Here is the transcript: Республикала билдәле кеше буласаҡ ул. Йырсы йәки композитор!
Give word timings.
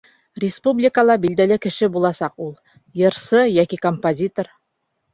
Республикала 0.43 1.17
билдәле 1.25 1.59
кеше 1.67 1.91
буласаҡ 1.97 2.43
ул. 2.49 2.51
Йырсы 3.05 3.47
йәки 3.55 3.83
композитор! 3.89 4.55